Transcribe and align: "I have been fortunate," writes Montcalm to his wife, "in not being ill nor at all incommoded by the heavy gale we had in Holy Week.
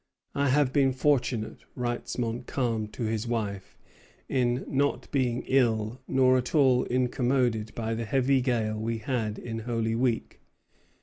"I 0.33 0.49
have 0.49 0.73
been 0.73 0.93
fortunate," 0.93 1.59
writes 1.75 2.17
Montcalm 2.17 2.87
to 2.87 3.03
his 3.03 3.27
wife, 3.27 3.77
"in 4.27 4.65
not 4.67 5.07
being 5.11 5.43
ill 5.45 6.01
nor 6.07 6.39
at 6.39 6.55
all 6.55 6.85
incommoded 6.85 7.75
by 7.75 7.93
the 7.93 8.05
heavy 8.05 8.41
gale 8.41 8.79
we 8.79 8.97
had 8.97 9.37
in 9.37 9.59
Holy 9.59 9.93
Week. 9.93 10.41